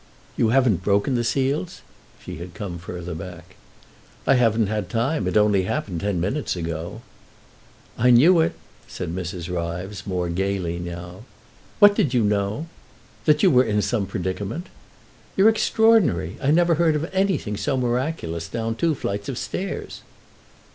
"You 0.35 0.49
haven't 0.49 0.83
broken 0.83 1.13
the 1.13 1.23
seals?" 1.23 1.83
She 2.19 2.37
had 2.37 2.55
come 2.55 2.79
further 2.79 3.13
back. 3.13 3.55
"I 4.25 4.33
haven't 4.33 4.65
had 4.65 4.89
time; 4.89 5.27
it 5.27 5.37
only 5.37 5.65
happened 5.65 6.01
ten 6.01 6.19
minutes 6.19 6.55
ago." 6.55 7.03
"I 7.99 8.09
knew 8.09 8.39
it," 8.39 8.55
said 8.87 9.13
Mrs. 9.13 9.47
Ryves, 9.55 10.07
more 10.07 10.27
gaily 10.29 10.79
now. 10.79 11.25
"What 11.77 11.93
did 11.93 12.15
you 12.15 12.23
know?" 12.23 12.65
"That 13.25 13.43
you 13.43 13.51
were 13.51 13.63
in 13.63 13.83
some 13.83 14.07
predicament." 14.07 14.69
"You're 15.37 15.49
extraordinary. 15.49 16.35
I 16.41 16.49
never 16.49 16.73
heard 16.81 16.95
of 16.95 17.07
anything 17.13 17.55
so 17.55 17.77
miraculous; 17.77 18.47
down 18.49 18.73
two 18.77 18.95
flights 18.95 19.29
of 19.29 19.37
stairs." 19.37 20.01